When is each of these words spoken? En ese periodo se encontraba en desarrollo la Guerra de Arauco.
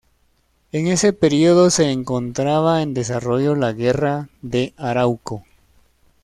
En 0.71 0.87
ese 0.87 1.13
periodo 1.13 1.69
se 1.69 1.91
encontraba 1.91 2.81
en 2.81 2.95
desarrollo 2.95 3.53
la 3.53 3.71
Guerra 3.71 4.29
de 4.41 4.73
Arauco. 4.75 5.45